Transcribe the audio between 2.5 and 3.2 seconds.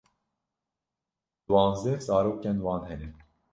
wan hene.